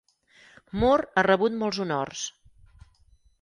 Moore 0.83 1.05
ha 1.21 1.25
rebut 1.27 1.59
molts 1.65 1.83
honors. 1.85 2.25